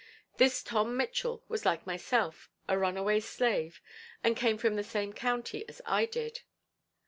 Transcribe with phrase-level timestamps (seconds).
[0.37, 3.79] This Tom Mitchell was like myself, a runaway slave
[4.23, 6.41] and came from the same county as I did.